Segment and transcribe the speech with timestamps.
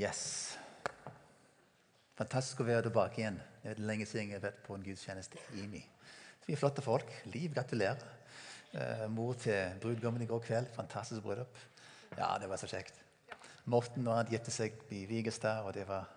[0.00, 0.56] Yes.
[2.16, 3.36] Fantastisk å være tilbake igjen.
[3.60, 5.82] Det er lenge siden jeg har vært på en gudstjeneste i.
[6.40, 7.10] Så vi er flotte folk.
[7.28, 8.06] Liv, gratulerer.
[8.72, 10.70] Eh, mor til brudgommen i går kveld.
[10.76, 11.58] Fantastisk bryllup.
[12.16, 12.96] Ja, det var så kjekt.
[13.68, 16.08] Morten og han giftet seg i Vigestad, og det var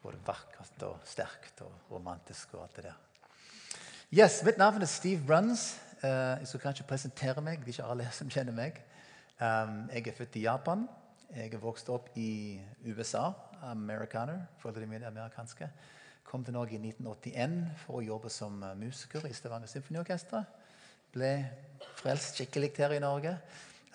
[0.00, 2.98] både vakkert og sterkt og romantisk og alt det der.
[4.14, 5.74] Yes, Mitt navn er Steve Bruns.
[6.00, 7.60] Eh, jeg skal kanskje presentere meg.
[7.60, 8.80] Det er ikke alle som kjenner meg.
[9.34, 10.88] Um, jeg er født i Japan.
[11.34, 13.32] Jeg er vokst opp i USA.
[13.66, 14.44] Amerikaner.
[14.62, 15.66] Foreldrene mine er amerikanske.
[16.22, 20.46] Kom til Norge i 1981 for å jobbe som musiker i Stavanger Symfoniorkester.
[21.10, 21.32] Ble
[21.98, 23.34] frelst skikkelig her i Norge.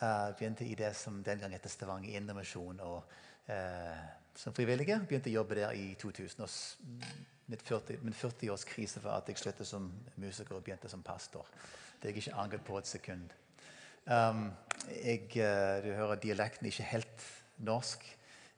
[0.01, 2.83] Uh, begynte i det som den gang het Stavanger Indremisjon.
[2.83, 4.03] Uh,
[4.35, 6.43] som frivillige begynte å jobbe der i 2000.
[7.47, 9.87] Min 40, 40 års krise for at jeg sluttet som
[10.19, 11.47] musiker og begynte som pastor.
[12.01, 13.31] Det er jeg ikke angret på et sekund.
[14.09, 14.47] Um,
[15.05, 15.27] jeg,
[15.85, 17.27] du hører dialekten ikke helt
[17.57, 18.05] norsk.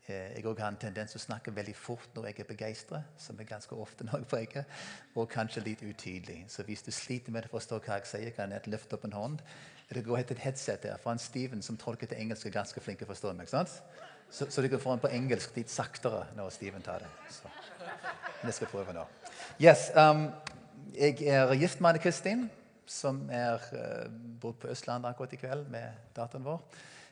[0.07, 3.47] Jeg har en tendens til å snakke veldig fort når jeg er begeistret, som er
[3.47, 6.45] ganske ofte når jeg preker, og kanskje litt utydelig.
[6.51, 9.15] Så hvis du sliter med å forstå hva jeg sier, kan jeg løfte opp en
[9.15, 9.43] hånd.
[9.91, 12.99] Det går et headset der fra en Steven som tolker til engelsk, er ganske flink
[12.99, 13.51] til å forstå meg.
[13.51, 13.75] sant?
[14.31, 17.11] Så, så du kan få den på engelsk litt saktere når Steven tar det.
[17.29, 17.51] Så.
[18.39, 19.03] Men jeg skal prøve nå.
[19.59, 20.29] Yes, um,
[20.95, 22.47] jeg er gift med Anne Kristin,
[22.91, 23.63] som er
[24.41, 26.61] bodd på Østlandet akkurat i kveld med datteren vår.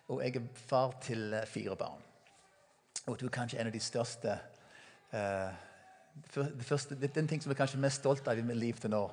[0.10, 2.02] Og jeg er far til uh, fire barn.
[3.08, 4.36] Og du er kanskje en av de største
[5.14, 5.52] uh,
[6.36, 8.80] det første, det, Den ting som jeg er kanskje mest stolt av i mitt liv
[8.82, 9.04] til nå,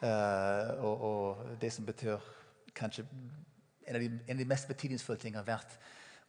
[0.00, 2.22] og, og, det som betyr
[2.76, 3.04] kanskje
[3.86, 5.76] en av de, en av de mest betydningsfulle tingene har vært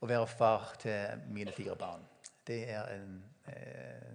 [0.02, 2.03] å være far til mine fire barn.
[2.47, 3.15] Det er en
[3.49, 4.11] eh,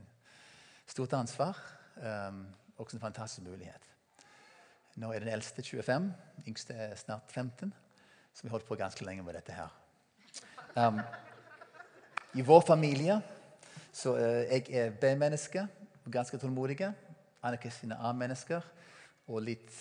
[0.87, 1.59] stort ansvar,
[1.97, 2.45] um,
[2.77, 3.92] også en fantastisk mulighet.
[5.01, 6.11] Nå er den eldste 25,
[6.49, 7.73] yngste er snart 15,
[8.35, 9.71] så vi holdt på ganske lenge med dette her.
[10.77, 11.01] Um,
[12.35, 13.21] I vår familie
[13.93, 15.67] så uh, jeg er B-menneske,
[16.13, 16.93] ganske tålmodige.
[17.43, 18.61] Anne Kristine A-mennesker
[19.29, 19.73] og litt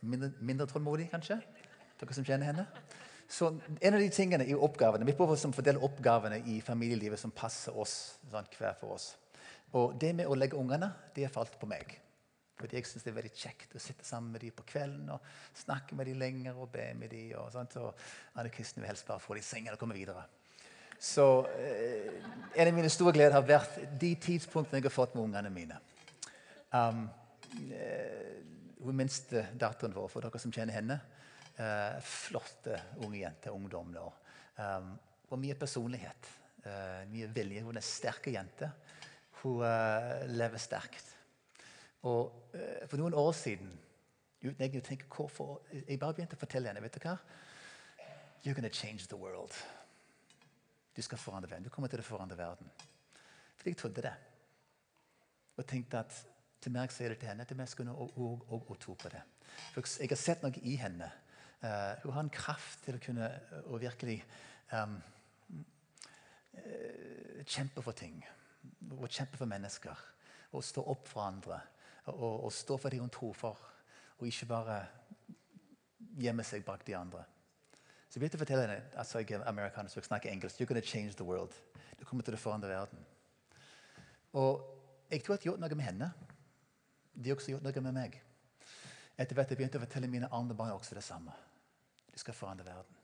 [0.00, 1.40] mindre, mindre tålmodig, kanskje.
[2.00, 2.66] Dere som kjenner henne.
[3.28, 3.48] Så
[3.80, 7.76] en av de tingene i oppgavene, Vi prøver å fordele oppgavene i familielivet som passer
[7.76, 8.18] oss.
[8.30, 9.16] Sånn, hver for oss.
[9.72, 11.98] Og det med å legge ungene det har falt på meg.
[12.58, 15.28] Fordi Jeg syns det er veldig kjekt å sitte sammen med dem på kvelden og
[15.56, 17.36] snakke med dem lenger og be med dem.
[17.38, 17.94] Og, sånt, og
[18.34, 20.26] Anne Kristin vil helst bare få dem i sengen og komme videre.
[20.98, 22.18] Så eh,
[22.56, 25.78] En av mine store gleder har vært de tidspunktene jeg har fått med ungene mine.
[26.74, 27.06] Um,
[27.70, 28.42] eh,
[28.82, 30.98] hun minste datteren vår, for dere som kjenner henne,
[31.58, 34.04] Eh, flotte unge jente, ungdom nå.
[34.58, 34.92] Um,
[35.28, 36.28] og mye personlighet.
[36.62, 37.64] Uh, mye vilje.
[37.64, 38.68] Hun er en sterk jente.
[39.40, 41.10] Hun uh, lever sterkt.
[42.08, 43.70] Og eh, for noen år siden
[44.42, 47.16] uten egentlig å tenke hvorfor, Jeg bare begynte å fortelle henne vet du hva?
[48.44, 49.54] You're gonna change the world.
[50.96, 51.66] Du skal forandre verden.
[51.66, 52.70] Du kommer til å forandre verden.
[53.58, 54.14] For jeg trodde det.
[55.58, 56.14] Og tenkte at
[56.62, 59.22] til meg sier det til henne, til meg skal hun òg tro på det.
[59.74, 61.10] For jeg har sett noe i henne
[61.64, 63.28] Uh, hun har en kraft til å kunne
[63.66, 64.20] å virkelig
[64.78, 64.92] um,
[66.54, 68.20] uh, kjempe for ting.
[68.94, 70.04] Og kjempe for mennesker.
[70.54, 71.58] Og stå opp for andre.
[72.14, 73.58] Og, og stå for det hun tror for.
[74.18, 74.78] Og ikke bare
[76.18, 77.24] gjemme seg bak de andre.
[78.08, 80.60] Så jeg begynte å fortelle henne altså jeg er amerikaner, jeg snakker engelsk.
[80.60, 81.54] You're gonna change the world.
[81.98, 83.04] Du kommer til å forandre verden.
[84.32, 84.64] Og
[85.10, 86.08] jeg tror at de har gjort noe med henne.
[87.14, 88.16] De har også gjort noe med meg.
[89.18, 91.34] Etter hvert jeg begynte å fortelle mine andre barn også det samme.
[92.12, 92.98] De skal forandre verden.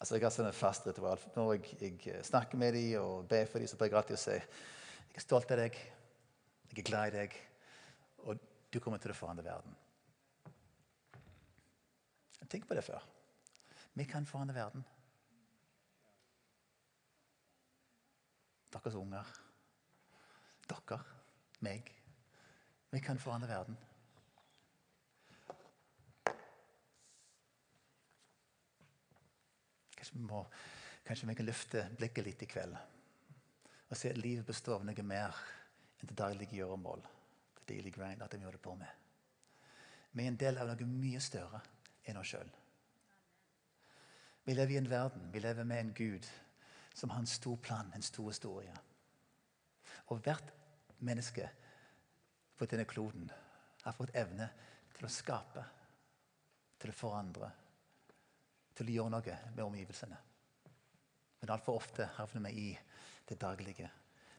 [0.00, 1.20] Altså, Jeg har sånn et fast ritual.
[1.36, 4.22] Når jeg, jeg, snakker med dem og ber for dem, så pleier jeg alltid å
[4.22, 4.38] si
[5.12, 5.76] jeg er stolt av deg,
[6.72, 7.34] jeg er glad i deg,
[8.72, 9.74] du kommer til å forandre verden.
[12.52, 13.04] Tenk på det før.
[13.96, 14.84] Vi kan forandre verden.
[18.72, 19.30] Deres unger.
[20.68, 20.98] Dere.
[21.64, 21.88] Meg.
[22.92, 23.78] Vi kan forandre verden.
[29.96, 30.42] Kanskje vi, må,
[31.06, 32.80] kanskje vi kan løfte blikket litt i kveld
[33.92, 35.36] og se at livet består av noe mer
[36.00, 37.02] enn det daglige gjøremål.
[37.72, 38.88] Daily grind, at vi det på med.
[40.12, 41.62] Vi er en del av noe mye større
[42.04, 42.50] enn oss sjøl.
[44.44, 46.26] Vi lever i en verden, vi lever med en Gud
[46.94, 48.74] som har en stor plan, en stor historie.
[50.10, 50.50] Og hvert
[50.98, 51.48] menneske
[52.58, 53.30] på denne kloden
[53.82, 54.50] har fått evne
[54.96, 55.64] til å skape,
[56.82, 57.48] til å forandre,
[58.76, 60.18] til å gjøre noe med omgivelsene.
[61.40, 62.76] Men altfor ofte havner vi i
[63.28, 63.88] det daglige,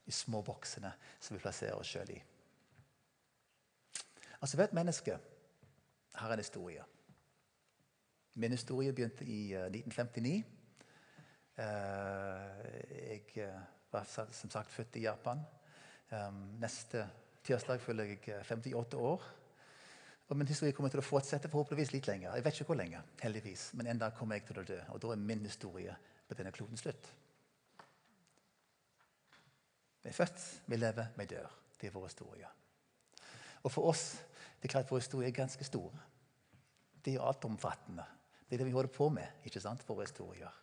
[0.06, 2.21] de små boksene som vi plasserer oss sjøl i.
[4.44, 5.18] Altså, Hvert menneske
[6.16, 6.84] har en historie.
[8.36, 10.44] Min historie begynte i 1959.
[11.57, 13.62] Eh, eh, jeg eh,
[13.92, 15.40] var som sagt født i Japan.
[16.12, 17.06] Um, neste
[17.44, 19.24] tirsdag fyller jeg 58 år.
[20.28, 22.36] Og Min historie kommer til å fortsette forhåpentligvis litt lenger.
[22.36, 23.69] Jeg vet ikke hvor lenge, heldigvis.
[23.74, 25.95] Men en dag kommer jeg til å dø, og da er min historie
[26.28, 27.07] på denne kloden slutt.
[30.04, 31.57] Vi er født, vi lever, vi dør.
[31.80, 32.51] Det er vår historie.
[33.63, 34.07] Og for oss
[34.63, 35.92] det er klart historie er ganske stor.
[37.04, 38.04] Det er altomfattende.
[38.48, 39.27] Det er det vi holder på med.
[39.44, 40.54] ikke sant, våre historier.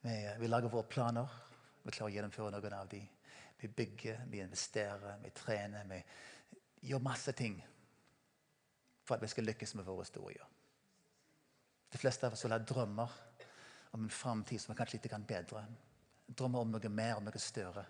[0.00, 1.28] Vi, vi lager våre planer.
[1.82, 3.04] Vi klarer å gjennomføre noen av dem.
[3.60, 5.84] Vi bygger, vi investerer, vi trener.
[5.84, 7.60] Vi gjør masse ting
[9.04, 10.48] for at vi skal lykkes med våre historier.
[11.92, 13.12] De fleste av oss vil ha drømmer
[13.90, 15.66] om en framtid som er kanskje litt bedre.
[16.32, 17.84] Drømmer om noe mer, om noe større.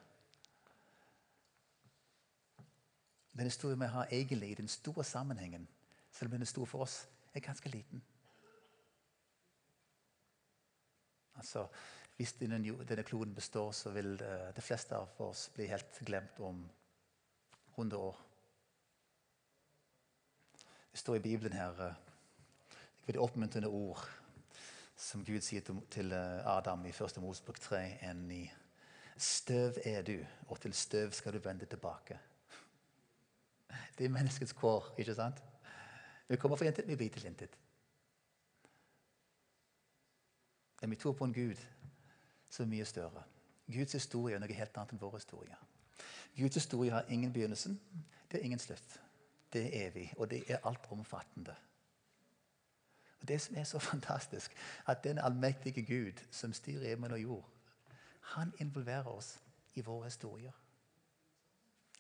[3.39, 5.69] Den historien vi har egentlig i den store sammenhengen,
[6.13, 8.03] selv om den er stor for oss, er ganske liten.
[11.37, 11.67] Altså,
[12.17, 16.65] Hvis denne, kloden består, så vil uh, de fleste av oss bli helt glemt om
[17.77, 18.19] 100 år.
[20.91, 21.95] Det står i Bibelen her uh,
[23.07, 24.03] er oppmuntrende ord
[24.99, 27.21] som Gud sier til eh, Adam i 1.
[27.23, 28.41] Mosebok 3, 1-9.
[29.19, 30.17] Støv er du,
[30.49, 32.19] og til støv skal du vende tilbake.
[33.99, 35.43] Det er menneskets kår, ikke sant?
[36.29, 37.59] Vi kommer fra intet, vi blir til intet.
[40.81, 41.57] Men vi tror på en Gud
[42.51, 43.23] som er mye større.
[43.73, 45.57] Guds historie er noe helt annet enn vår historie.
[46.37, 47.75] Guds historie har ingen begynnelse,
[48.31, 49.01] det er ingen slutt.
[49.53, 51.55] Det er evig, og det er altomfattende.
[53.21, 54.55] Og Det som er så fantastisk,
[54.87, 57.51] at den allmektige Gud som styrer himmel og jord,
[58.21, 59.41] han involverer oss
[59.75, 60.53] i våre historier.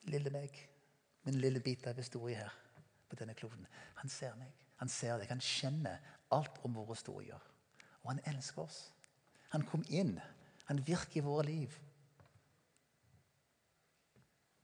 [0.03, 0.69] Lille meg,
[1.29, 2.55] min lille bit av historie her
[3.09, 3.67] på denne kloden.
[4.01, 6.01] Han ser meg, han ser deg, han kjenner
[6.33, 7.45] alt om våre historier.
[8.03, 8.81] Og han elsker oss.
[9.53, 10.17] Han kom inn.
[10.69, 11.77] Han virker i våre liv.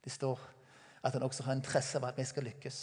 [0.05, 0.41] Det står
[1.05, 2.79] at han også har interesse av at vi skal lykkes.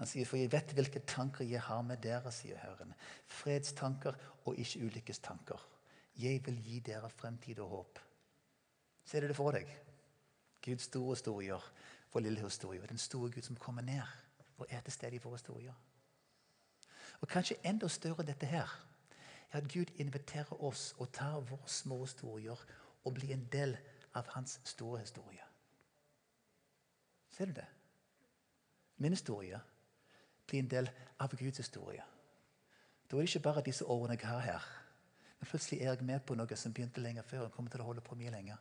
[0.00, 2.94] Han sier, 'For jeg vet hvilke tanker jeg har med dere', sier Herren.
[3.28, 4.14] 'Fredstanker
[4.44, 5.68] og ikke ulykkestanker.'
[6.16, 7.98] 'Jeg vil gi dere fremtid og håp.'
[9.04, 9.68] Ser du det for deg?
[10.62, 11.72] Guds store historier,
[12.12, 12.86] vår lille historie.
[12.86, 14.02] Den store Gud som kommer ned
[14.58, 15.74] og er til stede i våre historier.
[17.20, 18.86] Og kanskje enda større dette her
[19.52, 22.64] er at Gud inviterer oss og tar våre små historier
[23.04, 23.76] og blir en del
[24.14, 25.44] av hans store historie.
[27.28, 27.66] Ser du det?
[28.96, 29.60] Min historie
[30.46, 32.02] blir en del av Guds historie.
[33.10, 34.66] Da er det ikke bare disse årene jeg har her.
[35.38, 37.40] Men plutselig er jeg med på noe som begynte lenger før.
[37.40, 38.56] og kommer til å holde på mye lenger.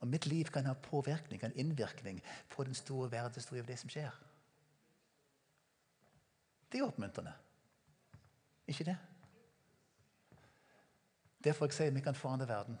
[0.00, 3.90] Og Mitt liv kan ha påvirkning, kan innvirkning på den store verdenshistorie av det som
[3.90, 4.14] skjer.
[6.72, 7.32] Det er oppmuntrende.
[8.68, 8.96] Ikke det?
[11.44, 12.78] Derfor jeg sier vi kan forandre verden.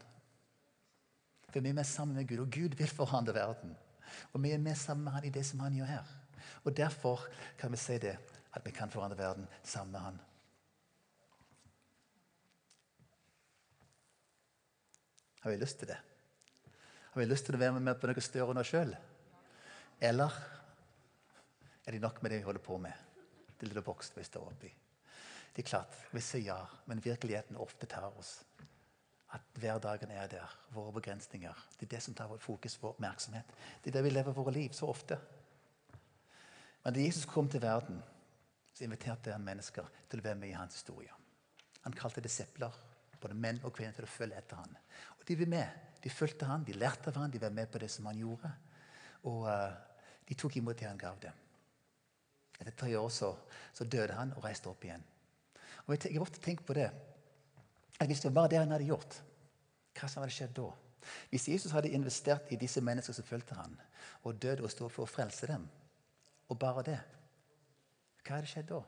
[1.48, 3.76] For vi er med sammen med Gud, og Gud vil forandre verden.
[4.32, 6.16] Og vi er med sammen med han i det som han gjør her.
[6.64, 7.24] Og Derfor
[7.58, 8.18] kan vi si det,
[8.54, 10.20] at vi kan forandre verden sammen med han.
[15.40, 15.96] Har vi lyst til det?
[17.12, 18.92] Har vi lyst til å være med på noe større enn oss sjøl?
[20.00, 20.34] Eller
[21.86, 22.92] er det nok med det vi holder på med?
[23.58, 24.70] Det lille boksen vi står oppi.
[25.54, 28.44] Det er klart, Vi sier ja, men virkeligheten ofte tar oss.
[29.34, 30.52] At hverdagen er der.
[30.70, 31.64] Våre begrensninger.
[31.78, 33.50] Det er det som tar vårt fokus, vår oppmerksomhet.
[33.82, 35.18] Det er der vi lever våre liv så ofte.
[36.84, 37.98] Men da Jesus kom til verden,
[38.72, 41.10] så inviterte han mennesker til å være med i hans historie.
[41.82, 42.72] Han kalte disipler,
[43.20, 44.76] både menn og kvinner, til å følge etter ham.
[45.18, 45.87] Og De vil med.
[46.02, 48.50] De fulgte han, de lærte av han, de var med på det som han gjorde.
[49.26, 49.74] Og uh,
[50.28, 51.44] de tok imot det han gav dem.
[52.58, 53.32] Etter tre år så,
[53.74, 55.04] så døde han og reiste opp igjen.
[55.86, 56.90] Og Jeg har ofte tenkt på det.
[57.98, 59.22] At Hvis det var bare det han hadde gjort,
[59.98, 60.68] hva som hadde skjedd da?
[61.30, 63.74] Hvis Jesus hadde investert i disse menneskene som fulgte han,
[64.22, 65.64] og døde og stod for å frelse dem,
[66.48, 66.98] og bare det,
[68.22, 68.82] hva hadde skjedd da?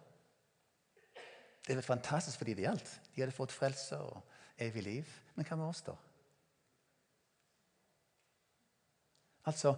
[1.67, 2.93] Det er fantastisk for de det gjaldt.
[3.15, 4.21] De hadde fått frelse og
[4.61, 5.11] evig liv.
[5.35, 5.95] Men hva med oss, da?
[9.47, 9.75] Altså,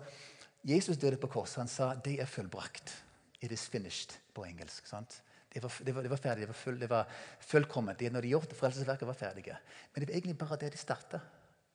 [0.65, 1.57] Jesus døde på korset.
[1.57, 3.03] Han sa 'det er fullbrakt'.
[3.41, 4.87] It is finished på engelsk.
[4.87, 5.23] sant?
[5.55, 7.09] Det var, det var, det var ferdig, det var, full, det var
[7.41, 7.99] fullkomment.
[7.99, 9.57] Det når de gjorde frelsesverket, var ferdige.
[9.95, 11.21] Men det var egentlig bare det de starta.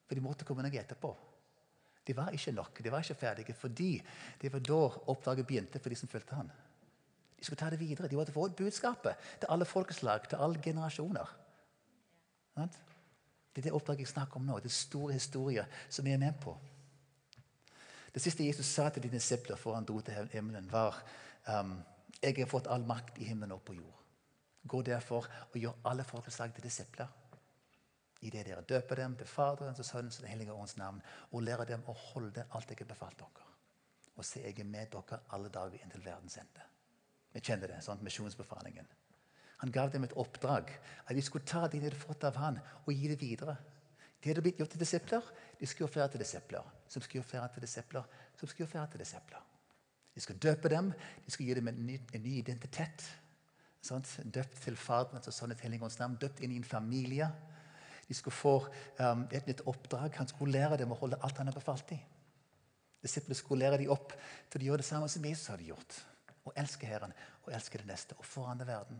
[0.07, 1.11] For de måtte komme noe etterpå.
[2.07, 2.79] De var ikke nok.
[2.83, 4.01] De var ikke ferdige fordi
[4.41, 4.79] det var da
[5.11, 6.51] oppdraget begynte for de som fulgte han.
[7.39, 8.07] De skulle ta det videre.
[8.07, 11.35] De måtte få ut budskapet til alle folkeslag, til alle generasjoner.
[12.57, 14.57] Det er det oppdraget jeg snakker om nå.
[14.57, 16.55] Det er store historier som vi er med på.
[18.17, 20.95] Det siste Jesus sa til de disipler før han dro til himmelen, var
[21.53, 21.75] um,
[22.17, 23.99] jeg har fått all makt i himmelen og på jord.
[24.65, 27.11] Gå derfor og gjør alle folkeslag til disipler.
[28.21, 31.65] det dere døper dem til Faderens og Sønnens og Den hellige ånds navn, og lærer
[31.65, 33.45] dem å holde alt jeg har befalt dere.
[34.15, 36.65] Og se, jeg er med dere alle dager inntil verdens ende.
[37.33, 38.87] Vi kjenner det, sånn, misjonsbefalingen.
[39.57, 40.73] Han gav dem et oppdrag.
[41.05, 43.59] At de skulle ta det de hadde fått av han, og gi det videre.
[44.27, 45.27] De hadde blitt gjort til disipler.
[45.55, 46.71] De skulle gjøre flere til disipler.
[46.91, 48.07] Som skulle gjøre flere til disipler.
[48.35, 49.43] Som skulle gjøre flere til disipler.
[50.15, 50.89] De skulle døpe dem.
[51.25, 53.05] De skulle gi dem en ny, en ny identitet.
[53.81, 54.09] Sånt?
[54.35, 56.17] Døpt til Faderens og Sønnens Helligånds navn.
[56.19, 57.29] Døpt inn i en familie.
[58.07, 58.57] De skulle få
[58.99, 60.17] um, et nytt oppdrag.
[60.19, 62.01] Han skulle lære dem å holde alt han har befalt dem.
[63.03, 64.11] Disiplene skulle lære dem opp
[64.51, 66.01] til å gjøre det samme som Jesus hadde gjort.
[66.43, 67.15] Å elske Herren
[67.45, 68.99] og elske det neste og forandre verden.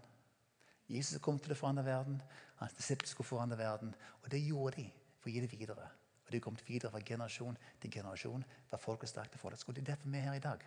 [0.88, 2.22] Jesus kom til å forandre verden.
[2.62, 3.92] Hans disipler skulle forandre verden.
[4.24, 4.88] Og det gjorde de
[5.28, 5.88] for å gi det videre.
[6.24, 8.44] Og det er kommet videre fra generasjon til generasjon.
[8.70, 9.76] fra folkeslag til folkeskole.
[9.76, 10.64] Det er derfor vi er her i dag.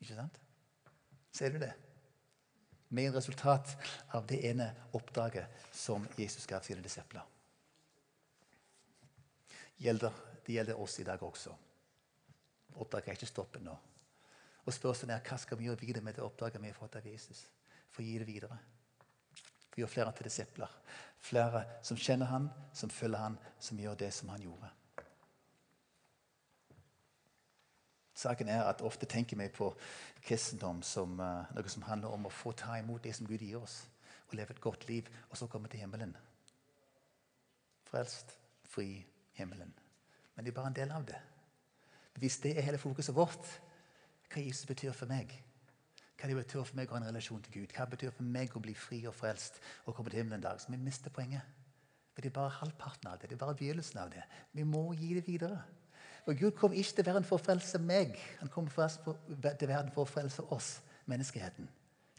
[0.00, 0.40] Ikke sant?
[1.32, 1.72] Ser du det?
[2.88, 3.76] Vi er en resultat
[4.14, 7.22] av det ene oppdraget som Jesus gav sine disipler.
[9.78, 11.52] Det gjelder oss i dag også.
[12.74, 13.76] Oppdraget er ikke stoppet nå.
[14.64, 17.06] Og Spørsmålet er hva skal vi gjøre videre med det oppdraget vi har fått av
[17.06, 17.48] Jesus?
[17.90, 18.58] For å gi det videre.
[19.78, 20.72] For å flere til disipler.
[21.22, 24.70] Flere som kjenner han, som følger han, som gjør det som han gjorde.
[28.18, 29.68] Saken er at Ofte tenker vi på
[30.26, 33.60] kristendom som uh, noe som handler om å få ta imot det som Gud gir
[33.60, 33.84] oss,
[34.28, 36.16] og leve et godt liv, og så komme til himmelen.
[37.86, 38.34] Frelst,
[38.66, 39.04] fri,
[39.38, 39.70] himmelen.
[40.34, 41.20] Men det er bare en del av det.
[42.18, 43.46] Hvis det er hele fokuset vårt,
[44.28, 45.30] hva Jesus betyr for meg,
[46.18, 48.26] hva det betyr for meg å ha en relasjon til Gud, hva det betyr for
[48.26, 51.14] meg å bli fri og frelst og komme til himmelen en dag, så vi mister
[51.14, 51.46] poenget.
[52.14, 53.28] For Det er bare halvparten av det.
[53.30, 54.24] Det er bare begynnelsen av det.
[54.52, 55.60] Vi må gi det videre.
[56.26, 58.18] Og Gud kom ikke til verden for å frelse meg.
[58.40, 61.68] Han kom til verden for å frelse oss, menneskeheten.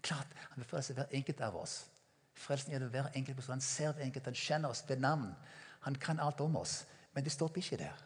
[0.02, 1.90] Klart, Han vil frelse hver enkelt av oss.
[2.34, 3.58] Frelsen gjelder hver enkelt person.
[3.58, 5.36] Han ser hver enkelt, han kjenner oss ved navn.
[5.82, 6.86] Han kan alt om oss.
[7.14, 8.00] Men det stopper ikke der.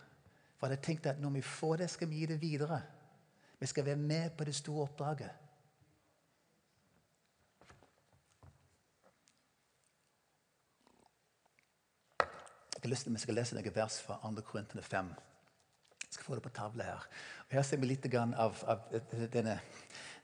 [0.57, 2.81] For jeg tenkte at når vi får det, skal vi gi det videre.
[3.59, 5.29] Vi skal være med på det store oppdraget.
[12.83, 14.41] Har lyst til Vi skal lese noen vers fra 2.
[14.43, 15.11] Korintene 5.
[16.03, 17.05] Jeg skal få det på tavle her.
[17.45, 18.81] Og Her ser vi litt av, av
[19.31, 19.53] denne,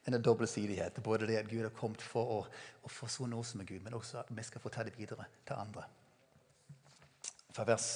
[0.04, 1.04] denne dobbeltsidigheten.
[1.04, 2.42] Både det at Gud har kommet for å,
[2.84, 5.56] å forsone oss med Gud, men også at vi skal få ta det videre til
[5.56, 5.86] andre.
[7.56, 7.88] Fra vers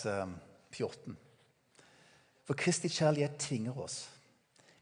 [0.71, 1.11] 14.
[1.11, 1.19] Um,
[2.47, 4.05] for Kristi kjærlighet tvinger oss.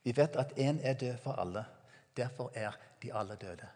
[0.05, 1.65] Vi vet at én er død for alle.
[2.17, 3.73] Derfor er de alle døde.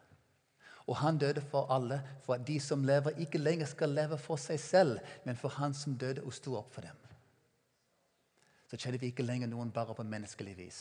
[0.87, 4.37] Og han døde for alle, for at de som lever, ikke lenger skal leve for
[4.37, 7.05] seg selv, men for han som døde og sto opp for dem
[8.67, 10.79] så kjenner vi ikke lenger noen bare på menneskelig vis.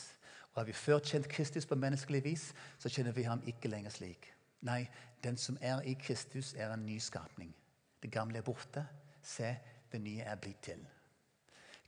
[0.53, 3.93] Og Har vi før kjent Kristus på menneskelig vis, så kjenner vi ham ikke lenger
[3.93, 4.31] slik.
[4.65, 4.85] Nei,
[5.23, 7.53] den som er i Kristus, er en nyskapning.
[8.01, 8.85] Det gamle er borte.
[9.23, 9.55] Se,
[9.91, 10.81] det nye er blitt til.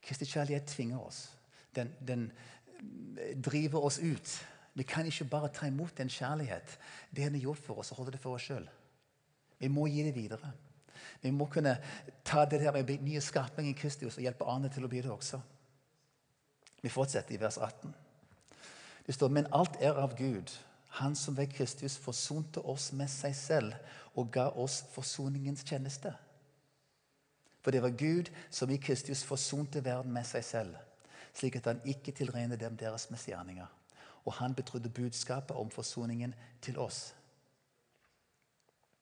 [0.01, 1.25] Kristi kjærlighet tvinger oss.
[1.75, 2.31] Den, den
[3.19, 4.37] eh, driver oss ut.
[4.77, 6.77] Vi kan ikke bare ta imot den kjærlighet.
[7.15, 8.67] Det han har gjort for oss, og holde det for oss sjøl.
[9.57, 10.51] Vi må gi det videre.
[11.21, 11.77] Vi må kunne
[12.25, 15.11] ta det der med nye skapning i Kristus og hjelpe andre til å bli det
[15.11, 15.39] også.
[16.81, 17.95] Vi fortsetter i vers 18.
[19.07, 20.53] Det står men alt er av Gud,
[20.97, 23.73] Han som ved Kristus forsonte oss med seg selv
[24.15, 26.13] og ga oss forsoningens tjeneste.
[27.61, 30.77] For det var Gud som i Kristus forsonte verden med seg selv,
[31.33, 33.67] slik at han ikke tilregner dem deres misgjerninger.
[34.27, 37.13] Og han betrodde budskapet om forsoningen til oss.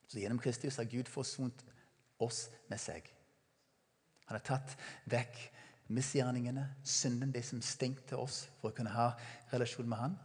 [0.07, 1.65] Så gjennom Kristus har Gud forsont
[2.21, 3.07] oss med seg.
[4.29, 4.75] Han har tatt
[5.09, 5.39] vekk
[5.93, 9.11] misgjerningene, synden, det som stengte oss for å kunne ha
[9.51, 10.15] relasjon med Han.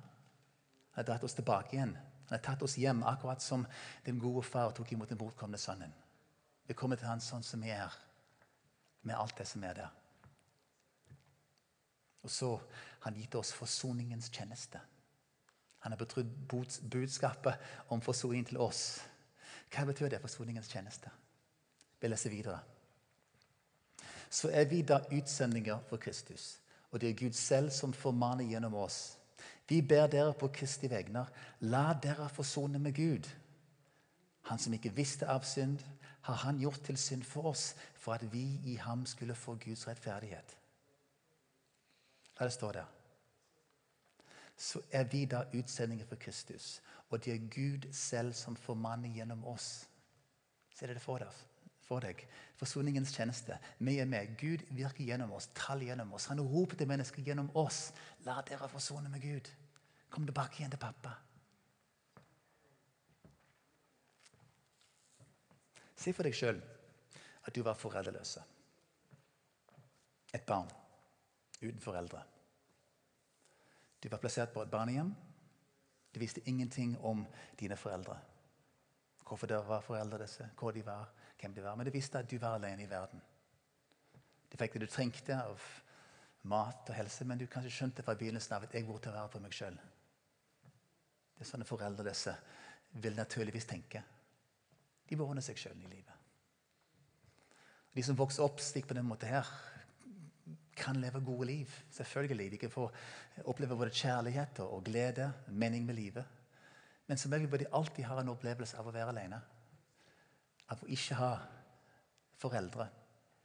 [0.93, 1.97] Han har dratt oss tilbake igjen.
[2.29, 3.67] Han har tatt oss hjem, akkurat som
[4.05, 5.93] den gode far tok imot den bortkomne sønnen.
[6.69, 7.93] Vi kommer til Han sånn som vi er,
[9.03, 9.97] med alt det som er der.
[12.21, 14.81] Og så har han gitt oss forsoningens tjeneste.
[15.81, 16.33] Han har betrodd
[16.91, 17.55] budskapet
[17.89, 19.01] om forsoning til oss.
[19.71, 21.13] Hva betyr det, forsoningens tjeneste?
[22.01, 22.59] Vi leser videre
[24.31, 26.61] så er vi da utsendinger for Kristus.
[26.91, 29.17] Og det er Gud selv som formaner gjennom oss.
[29.69, 31.27] Vi ber dere på Kristi vegner,
[31.61, 33.27] la dere forsone med Gud.
[34.51, 35.79] Han som ikke visste av synd,
[36.23, 39.87] har han gjort til synd for oss, for at vi i ham skulle få Guds
[39.89, 40.57] rettferdighet.
[42.39, 42.87] La det stå der.
[44.61, 49.47] Så er vi da utsendinger for Kristus, og det er Gud selv som formanner gjennom
[49.49, 49.87] oss.
[50.77, 51.39] Ser dere for deg?
[51.91, 52.23] for deg.
[52.61, 53.57] Forsoningens tjeneste.
[53.83, 54.37] Vi er med.
[54.39, 56.29] Gud virker gjennom oss, Tall gjennom oss.
[56.31, 57.89] Han roper til mennesker gjennom oss.
[58.27, 59.51] La dere forsone med Gud.
[60.11, 61.17] Kom tilbake igjen til pappa.
[66.01, 66.61] Se for deg sjøl
[67.45, 68.43] at du var foreldreløse.
[70.33, 70.71] Et barn
[71.61, 72.23] uten foreldre.
[74.01, 75.15] Du var plassert på et barnehjem.
[76.13, 77.27] Du visste ingenting om
[77.59, 78.17] dine foreldre.
[79.25, 81.77] Hvorfor det var foreldre disse, hvor de var, hvem de var.
[81.77, 83.21] Men du visste at du var alene i verden.
[84.51, 85.63] Du fikk det du trengte av
[86.51, 89.45] mat og helse, men du kanskje skjønte fra begynnelsen av at jeg burde være for
[89.45, 89.77] meg sjøl.
[91.37, 92.35] Det er sånne foreldre disse
[93.05, 94.03] vil naturligvis tenke.
[95.09, 96.17] De beordner seg sjøl i livet.
[97.95, 99.47] De som vokser opp slik på den måten her,
[100.81, 101.73] kan leve gode liv.
[101.93, 102.51] Selvfølgelig.
[102.53, 102.89] De kan få
[103.45, 106.25] oppleve både kjærlighet og glede, mening med livet.
[107.07, 109.41] Men som regel bør de alltid ha en opplevelse av å være alene.
[110.71, 111.33] Av å ikke ha
[112.39, 112.87] foreldre.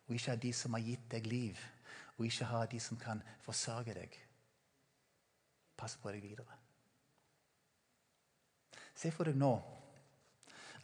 [0.08, 1.62] Og ikke ha de som har gitt deg liv.
[2.18, 4.20] Og ikke ha de som kan forsørge deg.
[5.76, 6.62] Passe på deg videre.
[8.96, 9.52] Se for deg nå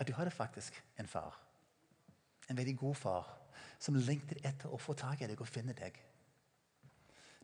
[0.02, 1.38] at du hadde faktisk en far.
[2.50, 3.30] En veldig god far
[3.80, 5.96] som lengtet etter å få tak i deg og finne deg.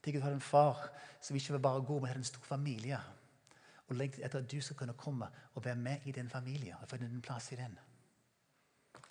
[0.04, 0.90] Tenk at du hadde en far
[1.22, 3.00] som ikke var bare god, men hadde en stor familie.
[3.88, 6.76] Og lengtet etter at du skal kunne komme og være med i den familien.
[6.82, 7.80] og få en plass i den.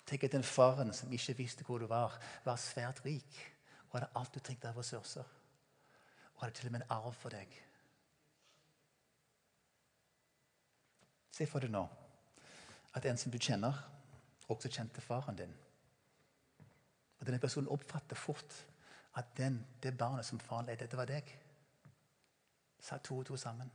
[0.05, 3.53] Tenk at den faren som ikke visste hvor du var, var svært rik
[3.89, 5.23] og hadde alt du trengte av ressurser.
[6.35, 7.63] Og hadde til og med en arv for deg.
[11.31, 11.83] Se for deg nå
[12.97, 13.75] at en som du kjenner,
[14.47, 15.53] også kjente faren din.
[17.19, 18.55] Og denne personen oppfatter fort
[19.17, 21.29] at den, det barnet som faren lette etter, var deg.
[22.79, 23.71] Sa to og to sammen.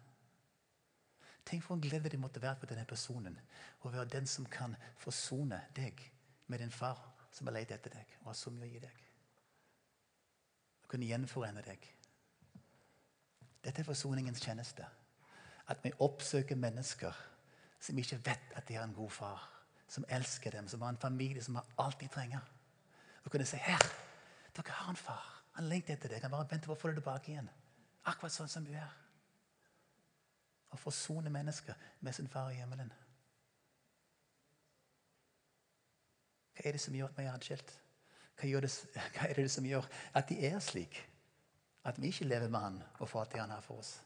[1.44, 3.38] Tenk for en glede det måtte være for denne personen
[3.82, 5.98] å være den som kan forsone deg
[6.46, 7.00] med din far
[7.34, 9.02] som har lett etter deg og har så mye å gi deg.
[10.84, 11.88] Å kunne gjenforene deg.
[13.62, 14.86] Dette er forsoningens tjeneste.
[15.70, 17.18] At vi oppsøker mennesker
[17.82, 19.44] som ikke vet at de har en god far,
[19.88, 22.42] som elsker dem, som har en familie som har alt de trenger.
[23.24, 23.82] Og kunne si her,
[24.54, 25.31] dere har en far.
[25.58, 26.24] Han lengter etter deg.
[26.24, 27.50] Han bare venter på å få deg tilbake igjen.
[28.08, 28.92] Akkurat sånn som du er.
[30.72, 32.92] Å forsone mennesker med sin far i himmelen.
[36.56, 37.74] Hva er det som gjør at vi er atskilt?
[38.40, 38.48] Hva,
[39.16, 41.02] hva, er det som gjør at de er slik?
[41.84, 43.96] At vi ikke lever med han og får det han har for oss?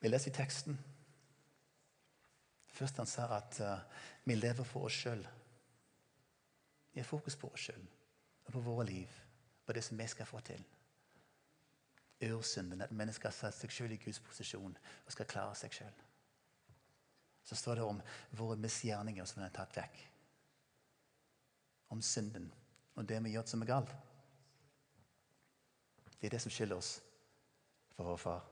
[0.00, 0.78] Vi leser i teksten
[2.70, 3.80] Først han sa at uh,
[4.24, 5.20] vi lever for oss sjøl.
[6.94, 7.82] Vi har fokus på oss sjøl
[8.46, 9.18] og på våre liv
[9.70, 10.62] og det som vi skal få til.
[12.20, 16.00] Ursynden, at mennesker har satt seg sjøl i Guds posisjon og skal klare seg sjøl.
[17.46, 18.02] Så står det om
[18.36, 20.02] våre misgjerninger som er tatt vekk.
[21.94, 22.50] Om synden
[22.98, 23.94] og det vi gjør som er galt.
[26.20, 26.98] Det er det som skiller oss
[27.94, 28.44] fra vår far.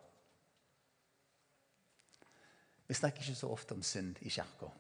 [2.89, 4.71] Vi snakker ikke så ofte om synd i kirka.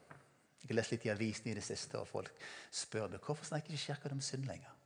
[0.63, 2.33] Jeg har lest litt i avisene i det siste, og folk
[2.73, 4.78] spør meg hvorfor snakker ikke kirka om synd lenger.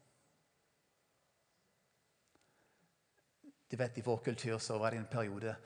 [3.73, 5.57] Du vet, I vår kultur så var det en periode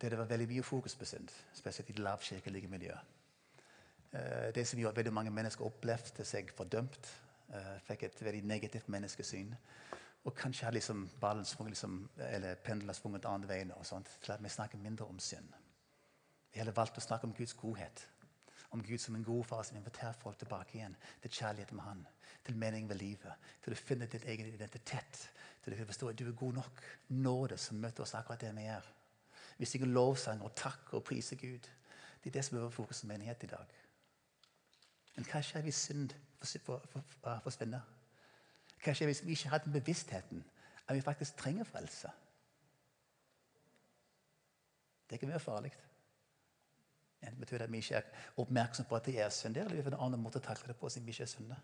[0.00, 1.28] der det var veldig mye fokus på synd.
[1.54, 2.98] Spesielt i det lavkirkelige miljøet.
[4.12, 7.10] Eh, det som gjorde at veldig mange mennesker opplevde seg fordømt.
[7.54, 9.54] Eh, fikk et veldig negativt menneskesyn.
[10.24, 13.72] Og kanskje hadde liksom ballen svunget liksom, eller pendelen svunget andre veien.
[13.72, 15.54] og sånt, til at vi snakker mindre om synd.
[16.52, 18.08] Vi har valgt å snakke om Guds godhet.
[18.70, 22.06] Om Gud som en god far som inviterer folk tilbake igjen til kjærlighet med Han.
[22.44, 23.32] Til mening ved livet.
[23.62, 25.28] Til å finne din egen identitet.
[25.64, 26.82] Til å forstå at du er god nok.
[27.08, 28.84] Nåde som møter oss akkurat der vi er.
[29.58, 31.68] Vi synger lovsang og takk og priser Gud.
[32.22, 33.72] Det er det som er vår fokus som menighet i dag.
[35.14, 37.80] Men hva skjer hvis synd forsvinner?
[38.84, 40.44] Hva skjer hvis vi ikke har den bevisstheten
[40.84, 42.10] at vi faktisk trenger frelse?
[45.10, 45.72] Det kan være farlig.
[47.20, 48.02] Det betyr at vi ikke er
[48.36, 49.56] oppmerksom på at det er synd.
[49.56, 51.56] Eller vi finner en annen måte å takle det på siden vi ikke er synde.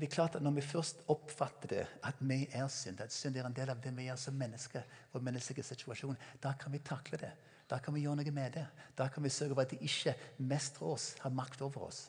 [0.00, 3.12] For det er klart at Når vi først oppfatter det, at vi er synd, at
[3.12, 4.80] synd er en del av det vi er som mennesker,
[5.12, 7.32] vår menneskelige situasjon, da kan vi takle det.
[7.68, 8.64] Da kan vi gjøre noe med det.
[8.96, 12.08] Da kan vi sørge for at det ikke mestrer oss, har makt over oss.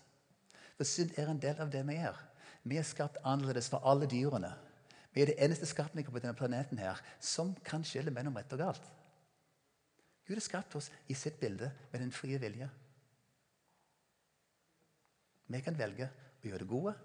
[0.78, 2.16] For synd er en del av det vi er.
[2.64, 4.54] Vi er skapt annerledes for alle dyrene.
[5.12, 8.64] Vi er det eneste skapningen på denne planeten her som kan skille mellom rett og
[8.64, 8.90] galt.
[10.24, 12.72] Gud har skapt oss i sitt bilde med den frie vilje.
[15.52, 17.00] Vi kan velge å gjøre det gode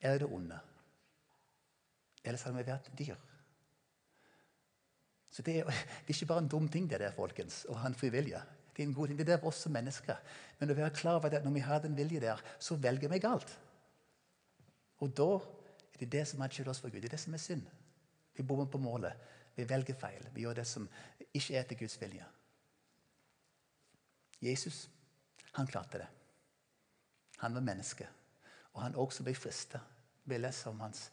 [0.00, 0.58] eller det onde.
[2.24, 3.16] Ellers hadde vi vært dyr.
[5.30, 5.64] Så det er,
[6.04, 8.10] det er, ikke bare en dum ting det der, folkens, å ha en fri.
[8.10, 9.18] Det er en god ting.
[9.18, 10.18] Det er der for oss som mennesker.
[10.58, 13.22] Men å være klar over at når vi har den vilje der, så velger vi
[13.22, 13.54] galt.
[15.02, 17.00] Og da er det det som atskiller oss fra Gud.
[17.02, 17.66] Det er det som er synd.
[18.34, 19.14] Vi bommer på målet.
[19.56, 20.28] Vi velger feil.
[20.34, 20.86] Vi gjør det som
[21.34, 22.26] ikke er til Guds vilje.
[24.42, 24.84] Jesus
[25.58, 26.06] han klarte det.
[27.42, 28.06] Han var menneske.
[28.78, 29.80] Og han også ble frista
[30.28, 31.08] Vi leser om hans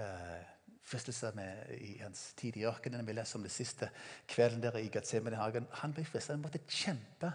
[0.00, 0.40] eh,
[0.86, 1.36] fristelser
[1.76, 3.04] i hans tid i ørkenen.
[3.06, 3.90] Vi leser om det siste
[4.30, 5.66] kvelden der i Gethsemane-hagen.
[5.82, 6.36] Han ble fristet.
[6.36, 7.32] Han måtte kjempe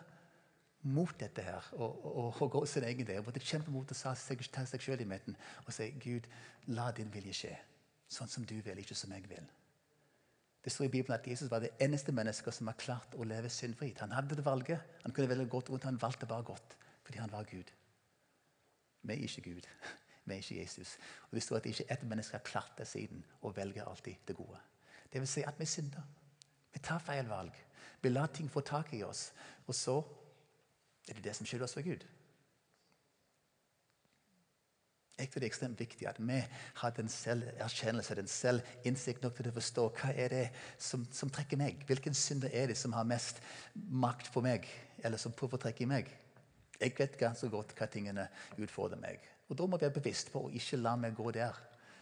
[0.85, 3.19] mot dette her og, og, og gå sin egen vei.
[3.19, 6.27] Han måtte kjempe mot å ta seg, ta seg selv i midten og si Gud,
[6.77, 7.53] la din vilje skje.
[8.15, 9.47] Sånn som du vil, ikke som jeg vil.
[10.65, 13.51] Det står i Bibelen at Jesus var det eneste mennesket som har klart å leve
[13.53, 14.01] syndfritt.
[14.01, 14.81] Han hadde det valget.
[15.03, 17.69] Han kunne velge godt rundt, han valgte bare godt fordi han var Gud.
[19.05, 19.67] Vi er ikke Gud.
[20.25, 20.97] Vi er ikke Jesus.
[21.29, 24.35] Og Det står at ikke ett menneske har klart det siden og velger alltid det
[24.35, 24.57] gode.
[25.13, 26.01] Det vil si at vi synder.
[26.73, 27.53] Vi tar feil valg.
[28.01, 29.31] Vi lar ting få tak i oss.
[29.67, 30.01] Og så
[31.09, 32.05] er det det som skylder oss for Gud.
[35.15, 36.41] Jeg tror det er ekstremt viktig at vi
[36.75, 40.43] har den selverkjennelse, den selvinnsikt nok til å forstå hva er det
[40.77, 41.85] som, som trekker meg.
[41.87, 43.39] Hvilken synder er det som har mest
[43.73, 44.67] makt på meg,
[44.99, 46.11] eller som prøver å i meg?
[46.79, 49.23] Jeg vet ganske godt hva tingene utfordrer meg.
[49.49, 51.55] Og Da må jeg være bevisst på å ikke la meg gå der.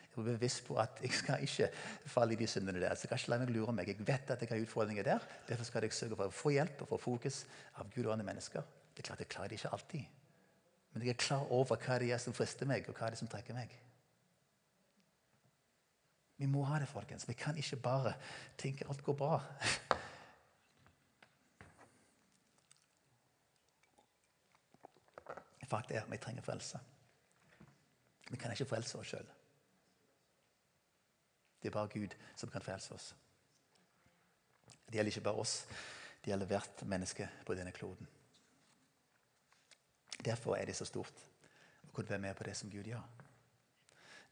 [0.04, 1.70] Jeg må være bevisst på at jeg skal ikke
[2.06, 2.96] falle i de syndene der.
[2.96, 3.88] Så jeg kan ikke la meg lure meg.
[3.88, 5.30] Jeg vet at jeg har utfordringer der.
[5.48, 7.46] Derfor skal jeg sørge for å få hjelp og få fokus
[7.82, 8.62] av Gud og andre mennesker.
[8.94, 10.06] Det er klart Jeg klarer det ikke alltid.
[10.94, 13.24] Men jeg er klar over hva det er som frister meg, og hva det er
[13.24, 13.74] som trekker meg.
[16.38, 17.28] Vi må ha det, folkens.
[17.28, 18.14] Vi kan ikke bare
[18.58, 19.40] tenke alt går bra.
[25.74, 26.80] Faktum er vi trenger frelse.
[28.30, 29.30] Vi kan ikke frelse oss sjøl.
[31.62, 33.16] Det er bare Gud som kan frelse oss.
[34.86, 35.54] Det gjelder ikke bare oss,
[36.22, 38.08] det gjelder hvert menneske på denne kloden.
[40.26, 41.24] Derfor er det så stort
[41.88, 43.08] å kunne være med på det som Gud gjør.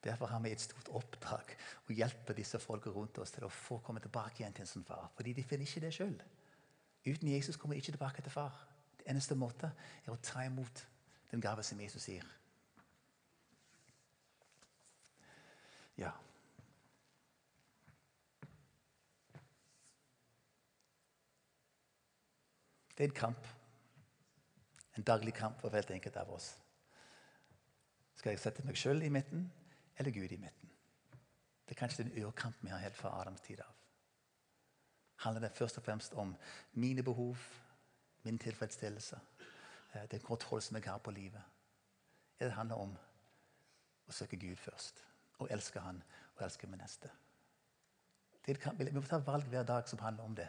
[0.04, 1.56] Derfor har vi et stort oppdrag
[1.90, 5.10] å hjelpe disse folka rundt oss til å få komme tilbake igjen til sin far.
[5.18, 6.16] Fordi de finner ikke det sjøl.
[7.06, 8.56] Uten Jesus kommer de ikke tilbake til far.
[8.98, 9.74] Det eneste måte
[10.06, 10.86] er å ta imot
[11.32, 12.24] den gave som Jesus gir.
[15.98, 16.12] Ja.
[22.98, 23.48] Det er en kamp.
[24.98, 26.52] En daglig kamp for hvert enkelt av oss.
[28.16, 29.48] Skal jeg sette meg sjøl i midten,
[29.98, 30.70] eller Gud i midten?
[31.66, 33.72] Det er kanskje den urkamp vi har helt fra Adams tid av.
[35.24, 36.36] Handler det først og fremst om
[36.74, 37.38] mine behov,
[38.24, 39.20] min tilfredsstillelse,
[39.94, 41.42] den kontroll som jeg har på livet?
[42.40, 42.96] Det handler om
[44.08, 45.04] å søke Gud først,
[45.40, 46.04] og elske Han
[46.36, 47.10] og elske min neste?
[48.46, 50.48] Vi må ta valg hver dag som handler om det.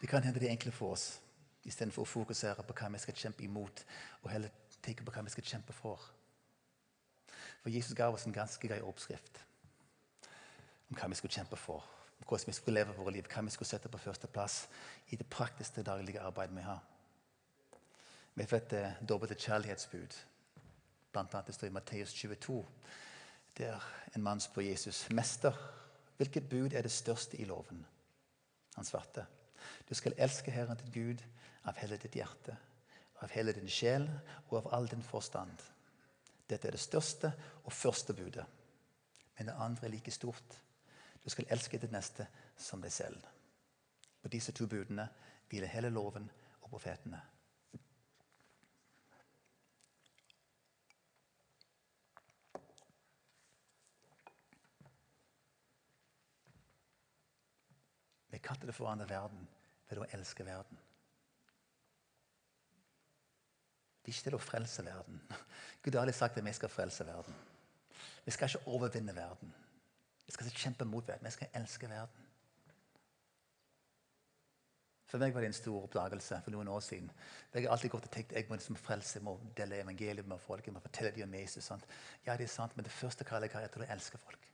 [0.00, 1.20] Det kan hende det er enklere for oss
[1.64, 3.84] istedenfor å fokusere på hva vi skal kjempe imot,
[4.22, 4.50] og heller
[4.82, 6.00] tenke på hva vi skal kjempe for.
[7.62, 9.38] For Jesus ga oss en ganske grei oppskrift
[10.90, 11.86] om hva vi skulle kjempe for.
[12.26, 14.68] Hvordan vi skulle leve våre liv, hva vi skulle sette på førsteplass
[15.10, 16.80] i det praktiske daglige arbeidet vi har.
[18.34, 20.18] Vi vet det dobbelte kjærlighetsbud.
[21.14, 22.62] Annet det står i Matteus 22,
[23.58, 23.82] der
[24.16, 25.52] en mann spør Jesus, 'Mester,
[26.16, 27.86] hvilket bud er det største i loven?'
[28.76, 29.26] Han svarte,
[29.88, 31.22] du skal elske Herren til Gud
[31.64, 32.56] av hele ditt hjerte,
[33.22, 34.08] av hele din sjel
[34.48, 35.62] og av all din forstand.
[36.48, 37.32] Dette er det største
[37.64, 38.46] og første budet.
[39.38, 40.58] Men det andre er like stort.
[41.22, 42.26] Du skal elske ditt neste
[42.58, 43.26] som deg selv.
[44.22, 45.06] På disse to budene
[45.50, 46.26] hviler hele loven
[46.60, 47.20] og profetene.
[58.32, 59.46] Vi kaller det for andre verden
[59.90, 60.78] ved å elske verden.
[64.02, 65.20] Det er ikke til å frelse verden.
[65.82, 67.36] Gud har aldri sagt at vi skal frelse verden.
[68.24, 69.52] Vi skal ikke overvinne verden.
[70.26, 71.24] Vi skal ikke kjempe mot verden.
[71.24, 72.28] jeg skal elske verden.
[75.12, 77.10] For meg var det en stor oppdagelse for noen år siden.
[77.52, 80.40] Jeg har alltid gått og tenkt jeg må liksom frelse, jeg må dele evangeliet med
[80.40, 80.66] folk.
[80.66, 81.64] jeg må fortelle dem om Jesus.
[81.64, 81.84] Sant?
[82.26, 84.48] Ja, det er sant, Men det første kallet jeg har, er til å elske folk.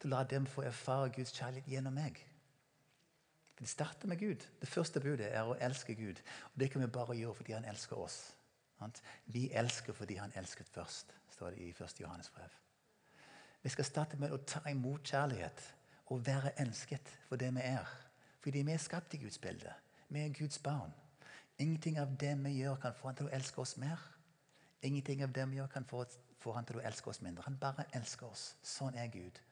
[0.00, 2.24] Til å la dem få erfare Guds kjærlighet gjennom meg.
[3.54, 4.46] For Det starter med Gud.
[4.60, 6.22] Det første budet er å elske Gud.
[6.54, 8.34] Og Det kan vi bare gjøre fordi han elsker oss.
[9.26, 12.00] Vi elsker fordi han elsket først, står det i 1.
[12.00, 12.48] Johannes brev.
[13.62, 15.64] Vi skal starte med å ta imot kjærlighet
[16.12, 17.88] og være elsket for det vi er.
[18.40, 19.72] Fordi vi er skapt i Guds bilde.
[20.08, 20.94] Vi er Guds barn.
[21.58, 23.98] Ingenting av det vi gjør, kan få han til å elske oss mer.
[24.82, 26.04] Ingenting av det vi gjør, kan få,
[26.54, 27.44] han til å elske oss mindre.
[27.44, 28.52] Han bare elsker oss.
[28.62, 29.42] Sånn er Gud.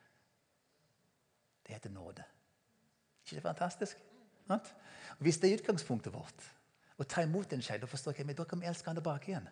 [1.66, 2.24] Det heter nåde
[3.26, 3.98] ikke det fantastisk?
[5.18, 6.44] Hvis det er utgangspunktet vårt,
[6.96, 9.32] å ta imot en skei, da forstår jeg, men da kan vi elske han tilbake
[9.32, 9.48] igjen.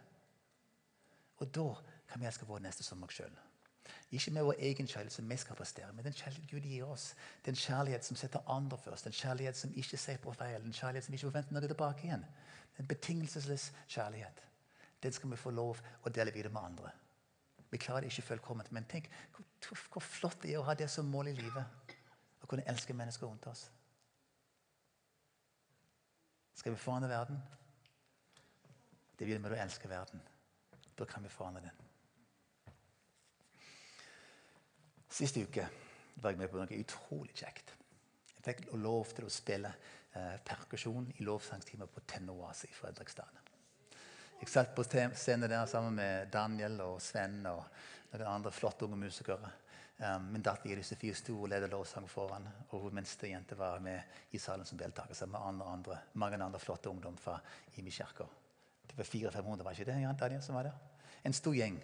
[1.43, 1.67] Og da
[2.09, 3.35] kan vi elske vår neste som oss sjøl.
[4.11, 7.15] Ikke med vår egen kjærlighet som vi skal prestere, men den kjærlighet Gud gir oss.
[7.45, 9.05] Den kjærlighet som setter andre først.
[9.05, 10.63] Den kjærlighet som ikke ser på feil.
[10.63, 12.25] Den kjærlighet som ikke forventer noe tilbake igjen.
[12.79, 14.43] En betingelsesløs kjærlighet.
[15.03, 16.91] den skal vi få lov å dele videre med andre.
[17.71, 20.89] Vi klarer det ikke fullkomment, men tenk hvor, hvor flott det er å ha det
[20.91, 21.65] som mål i livet.
[22.43, 23.67] Å kunne elske mennesker rundt oss.
[26.55, 27.43] Skal vi forandre verden?
[29.19, 30.23] Det vil med å elske verden.
[30.99, 31.84] Da kan vi forandre den.
[35.15, 35.63] Siste uke
[36.19, 37.69] var jeg med på noe utrolig kjekt.
[38.35, 43.43] Jeg fikk lov til å spille eh, perkusjon i lovsangstimer på Tennoase i Fredrikstad.
[44.41, 47.63] Jeg satt på scenen der sammen med Daniel og Sven og
[48.11, 49.53] noen andre flotte unge musikere.
[50.03, 53.79] Um, min datter Iris Sofie sto og ledet lovsang foran, og hun minste jente var
[53.79, 57.39] med i salen som deltaker sammen med andre, andre, mange andre flotte ungdom fra
[57.79, 58.27] Imi kirke.
[58.91, 61.09] Det var 400-500, var ikke det Daniel som var der?
[61.23, 61.79] En stor gjeng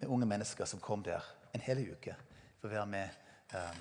[0.00, 1.22] med unge mennesker som kom der
[1.54, 2.18] en hel uke
[2.64, 3.08] for å være med
[3.52, 3.80] um,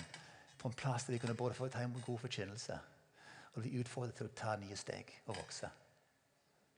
[0.60, 2.80] på en plass der de kunne både få ta imot god forkynnelse
[3.54, 5.70] og bli utfordret til å ta nye steg og vokse.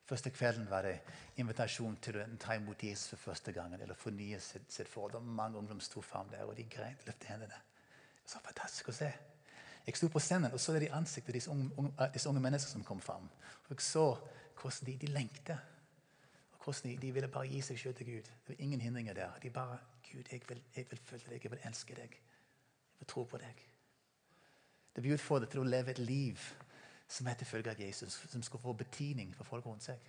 [0.06, 1.00] Første kvelden var det
[1.42, 3.82] invitasjon til å ta imot Jesus for første gangen.
[3.82, 5.16] eller fornye sitt, sitt forhold.
[5.16, 7.58] Og mange ungdom sto fram der, og de grein løfte hendene.
[8.26, 9.10] Så fantastisk å se.
[9.88, 12.84] Jeg sto på scenen og så det de ansiktet disse unge, disse unge mennesker som
[12.84, 13.26] kom fram.
[13.66, 14.06] Og jeg så
[14.62, 15.58] hvordan de, de lengtet.
[16.54, 18.30] Og hvordan de, de, ville bare gi seg selv til Gud.
[18.46, 19.40] Det var ingen hindringer der.
[19.42, 19.80] De bare
[20.16, 21.44] Gud, jeg vil, jeg vil følge deg.
[21.44, 22.14] Jeg vil elske deg.
[22.16, 23.64] Jeg vil tro på deg.
[24.96, 26.40] Det blir utfordret til å leve et liv
[27.12, 30.00] som er til følge av Jesus, som skal få betydning for folk rundt seg.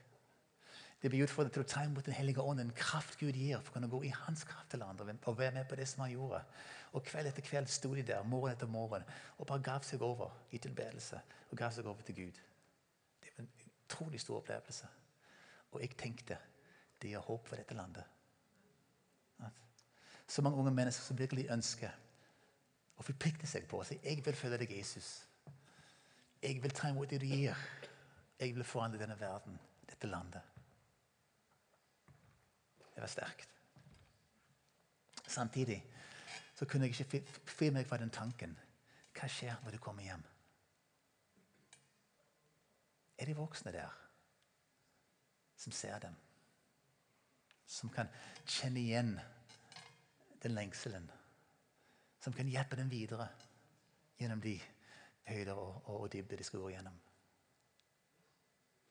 [1.02, 3.74] Det blir utfordret til å ta imot Den hellige ånd, en kraft Gud gir, for
[3.74, 6.14] å kunne gå i hans kraft til andre og være med på det som han
[6.14, 6.40] gjorde.
[6.94, 9.04] Og Kveld etter kveld sto de der morgen etter morgen
[9.36, 11.18] og bare gav seg over i tilbedelse
[11.50, 12.40] og gav seg over til Gud.
[13.20, 14.88] Det var en utrolig stor opplevelse.
[15.74, 16.38] Og jeg tenkte
[17.02, 18.06] det gir håp for dette landet.
[20.26, 21.92] Så mange unge mennesker som virkelig ønsker
[22.96, 25.10] å forplikte seg på å si jeg vil følge deg, Jesus.
[26.42, 27.56] Jeg vil ta imot det du gir.
[28.38, 29.58] Jeg vil forandre denne verden,
[29.88, 30.42] dette landet.
[32.94, 33.52] Det var sterkt.
[35.26, 35.82] Samtidig
[36.56, 38.56] så kunne jeg ikke fri meg fra den tanken.
[39.16, 40.22] Hva skjer når du kommer hjem?
[43.18, 43.92] Er de voksne der
[45.56, 46.16] som ser dem?
[47.66, 48.08] Som kan
[48.44, 49.16] kjenne igjen
[50.42, 51.10] den lengselen?
[52.20, 53.28] Som kan hjelpe dem videre
[54.18, 54.56] gjennom de
[55.28, 56.96] høyder og, og, og dybder de skal gå gjennom.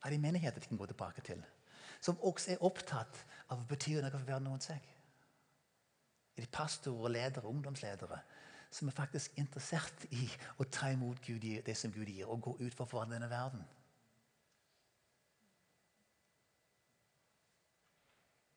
[0.05, 1.41] Er det menigheter de kan gå tilbake til?
[2.01, 4.91] Som også er opptatt av å bety noe for verden rundt seg?
[6.35, 8.19] Er det pastorer, ledere, ungdomsledere
[8.75, 10.25] som er faktisk interessert i
[10.59, 13.31] å ta imot Gud, det som Gud gir, og gå ut for å forvandle denne
[13.31, 13.63] verden?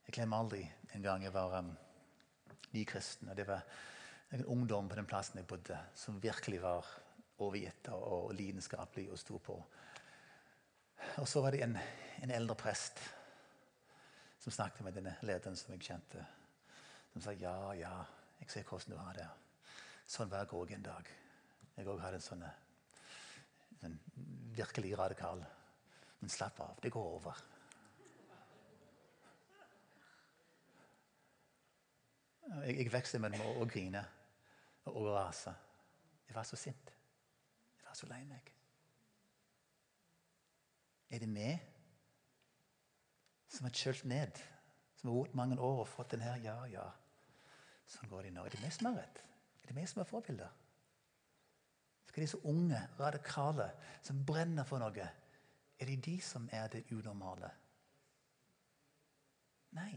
[0.09, 0.64] Jeg glemmer aldri
[0.96, 1.70] en gang jeg var um,
[2.72, 3.28] ny kristen.
[3.28, 3.64] og Det var
[4.31, 6.87] en ungdom på den plassen jeg bodde, som virkelig var
[7.38, 9.57] overgitt og lidenskapelig og sto på.
[11.22, 11.78] Og så var det en,
[12.22, 13.00] en, eldre prest
[14.42, 16.24] som snakket med denne lederen som jeg kjente.
[17.12, 17.94] Som sa ja, ja,
[18.40, 19.28] jeg ser hvordan du har det.
[20.09, 21.12] Sånn var jeg òg en dag.
[21.76, 22.44] Jeg òg hadde en sånn
[23.87, 23.98] en
[24.57, 25.44] virkelig radikal.
[26.18, 27.42] Men slapp av, det går over.
[32.48, 34.02] Jeg, jeg vekste mellom å grine
[34.88, 35.52] og å rase.
[36.28, 36.92] Jeg var så sint
[37.78, 38.52] Jeg var så lei meg.
[41.08, 41.50] Er det vi
[43.48, 44.40] som har kjølt ned,
[44.98, 46.37] som har rodd mange år og fått den her?
[46.44, 46.84] Ja, ja.
[47.88, 48.44] Sånn går det nå.
[48.44, 49.22] Er det vi som har rett?
[49.62, 50.52] Er det vi som er forbilder?
[52.08, 53.70] Skal disse unge, radikale,
[54.04, 55.08] som brenner for noe,
[55.78, 57.50] er det de som er det unormale?
[59.76, 59.92] Nei.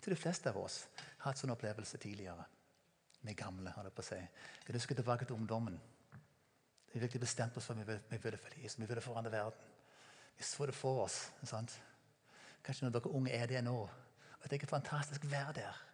[0.00, 2.46] Jeg tror de fleste av oss har hatt sånn opplevelse tidligere.
[3.20, 4.16] Vi gamle, holdt på å si.
[4.16, 5.74] Jeg husker tilbake til ungdommen.
[6.94, 8.78] Vi virkelig bestemte oss for at vi, vi ville for Jesus.
[8.80, 9.74] Vi ville forandre verden.
[10.38, 11.18] Vi så det for oss.
[11.44, 11.76] Sant?
[12.64, 13.76] Kanskje når dere unge er det nå.
[14.40, 15.84] Og Det er fantastisk å være der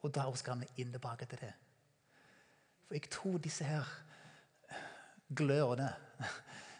[0.00, 1.52] og dra oss gamle inn tilbake til det.
[2.88, 3.92] For jeg tror disse her
[5.36, 5.92] glørne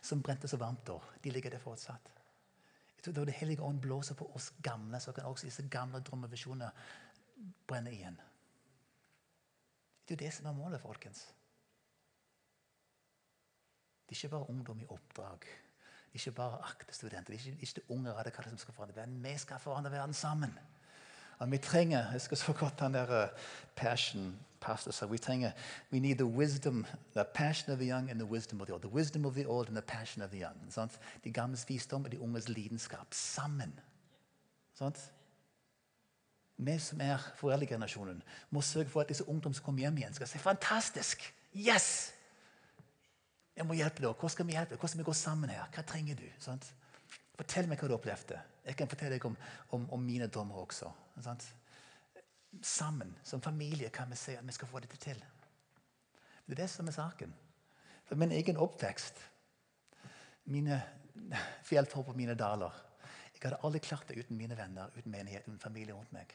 [0.09, 2.24] som brente så varmt da, de ligger der fortsatt.
[3.05, 6.71] Tror Da Det hellige ånd blåser på oss gamle, så kan også disse gamle drømmevisjoner
[7.67, 8.17] brenne igjen.
[10.05, 11.27] Det er jo det som er målet, folkens.
[14.05, 15.45] Det er ikke bare ungdom i oppdrag.
[16.13, 17.33] Det ikke bare aktestudenter.
[17.33, 19.23] Det er ikke, ikke det unge radikale som skal forandre verden.
[19.25, 20.59] Vi skal forandre verden sammen.
[21.45, 23.29] Og vi trenger jeg skal så godt den der uh,
[23.77, 25.53] passion pastor sa, vi trenger
[25.93, 28.83] we need the wisdom, the passion of the young and the wisdom of the old.
[28.83, 30.57] The wisdom of the old and the passion of the young.
[30.71, 30.99] Sant?
[31.25, 33.81] De gamles visdom og de unges lidenskap sammen.
[34.75, 35.13] Sant?
[36.57, 40.29] vi som er foreldregenerasjonen, må sørge for at disse ungdom som kommer hjem igjen, skal
[40.29, 41.35] si 'Fantastisk!
[41.57, 42.13] Yes!'
[43.57, 44.07] Jeg må hjelpe deg.
[44.07, 44.71] Hvordan skal vi hjelpe?
[44.71, 44.79] deg?
[44.79, 45.65] Hvordan skal vi gå sammen her?
[45.75, 46.27] Hva trenger du?
[46.39, 46.75] Sant?
[47.37, 48.41] Fortell meg hva du opplevde.
[48.65, 49.37] Jeg kan fortelle deg om,
[49.77, 50.91] om, om mine drømmer også.
[51.25, 51.47] Sant?
[52.63, 55.21] Sammen, som familie, kan vi si at vi skal få dette til.
[56.47, 57.35] Det er det som er saken.
[58.05, 59.21] For min egen oppvekst,
[60.53, 60.81] mine
[61.69, 62.83] fjelltopp og mine daler
[63.35, 66.31] Jeg hadde aldri klart det uten mine venner, uten menighet, uten familie rundt meg.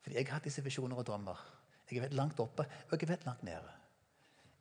[0.00, 1.42] Fordi jeg har hatt disse visjoner og drømmer.
[1.90, 3.74] Jeg har vært langt oppe, og jeg har vært langt nede.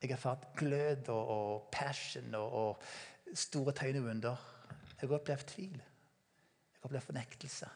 [0.02, 4.26] Jeg har fått glød og, og passion og, og store tegn.
[5.00, 5.78] Jeg har opplevd tvil.
[5.80, 7.70] Jeg har opplevd fornektelse.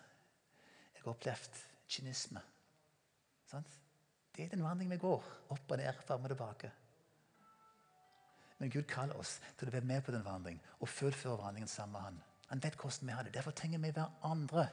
[0.94, 2.42] Jeg har opplevd kynisme.
[3.52, 3.66] Sånn?
[4.34, 5.30] Det er den vandringen vi går.
[5.54, 6.72] Opp og ned, fram og tilbake.
[8.60, 11.98] Men Gud kaller oss til å være med på den vandringen og fullføre vandringen sammen
[11.98, 12.22] med Han.
[12.52, 13.34] Han vet hvordan vi har det.
[13.36, 14.68] Derfor trenger vi hverandre.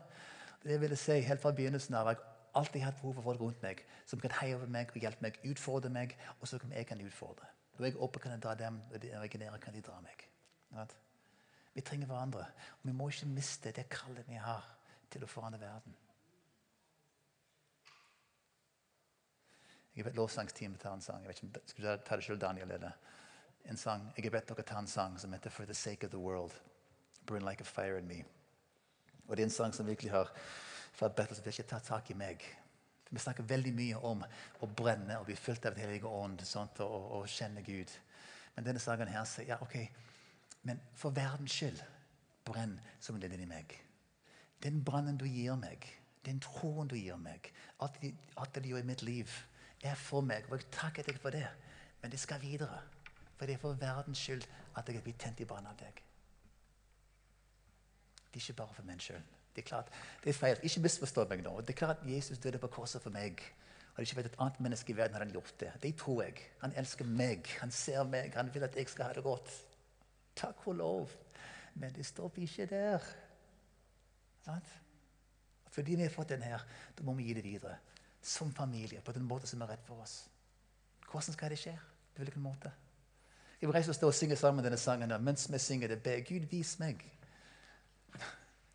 [0.63, 2.11] Det vil jeg si helt fra begynnelsen av.
[2.11, 5.01] Jeg har alltid hatt behov for folk rundt meg som kan heie over meg og
[5.01, 7.47] hjelpe meg, utfordre meg, og så kan jeg kan utfordre.
[7.79, 9.81] Når jeg er oppe, kan jeg dra dem, og når jeg er nede, kan de
[9.87, 10.27] dra meg.
[11.81, 12.45] Vi trenger hverandre.
[12.83, 14.67] Og vi må ikke miste det kallet vi har
[15.09, 15.95] til å forandre verden.
[19.95, 21.25] Jeg har bedt lovsangsteamet ta en sang.
[21.25, 22.71] Jeg vet ikke, Skal du ta det selv, Daniel?
[22.71, 22.93] eller?
[23.65, 26.11] En sang, Jeg har bedt dere ta en sang som heter 'For the Sake of
[26.11, 26.61] the World'.
[27.27, 28.25] Burn like a fire in me.
[29.29, 30.31] Og Det er en sang som virkelig har
[30.93, 32.45] fra Bethel som virkelig tar tak i meg.
[33.11, 34.25] Vi snakker veldig mye om
[34.61, 37.91] å brenne og bli fylt av Den hellige ånd sånt, og, og, kjenne Gud.
[38.55, 39.91] Men denne sangen her sier ja, ok,
[40.63, 41.81] men for verdens skyld,
[42.45, 43.73] brenn som en er i meg.
[44.63, 45.87] Den brannen du gir meg,
[46.25, 47.97] den troen du gir meg, at,
[48.37, 49.31] at det gjør i mitt liv,
[49.83, 50.45] er for meg.
[50.51, 51.49] Og jeg takker deg for det.
[52.03, 52.83] Men det skal videre.
[53.37, 54.45] For det er for verdens skyld
[54.77, 56.03] at jeg er blitt tent i brann av deg.
[58.31, 59.23] Det er ikke bare for meg sjøl.
[59.57, 59.89] Det er klart,
[60.23, 60.61] det er feil.
[60.63, 61.55] Ikke misforstå meg nå.
[61.61, 63.41] Det er klart at Jesus døde på korset for meg.
[63.95, 65.73] Hadde ikke vært et annet menneske i verden, hadde han gjort det.
[65.83, 66.45] Det tror jeg.
[66.61, 67.49] Han elsker meg.
[67.61, 68.37] Han ser meg.
[68.37, 69.51] Han vil at jeg skal ha det godt.
[70.37, 71.11] Takk for lov.
[71.75, 73.05] Men det stopper ikke der.
[74.45, 74.77] Sant?
[75.71, 76.63] Fordi vi har fått den her,
[76.99, 77.77] da må vi gi det videre.
[78.23, 80.25] Som familie, på den måten som er rett for oss.
[81.11, 81.77] Hvordan skal det skje?
[82.15, 82.73] På hvilken måte?
[83.61, 85.13] Jeg vil reise og stå og synge sammen denne sangen.
[85.25, 87.03] Mens vi synger det, be Gud, vis meg.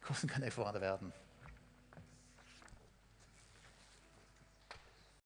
[0.05, 1.13] Hvordan kan jeg forandre verden?